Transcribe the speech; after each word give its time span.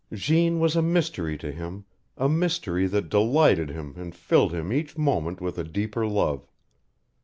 Jeanne 0.11 0.59
was 0.59 0.75
a 0.75 0.81
mystery 0.81 1.37
to 1.37 1.51
him, 1.51 1.85
a 2.17 2.27
mystery 2.27 2.87
that 2.87 3.07
delighted 3.07 3.69
him 3.69 3.93
and 3.97 4.15
filled 4.15 4.51
him 4.51 4.73
each 4.73 4.97
moment 4.97 5.39
with 5.41 5.59
a 5.59 5.63
deeper 5.63 6.07
love. 6.07 6.49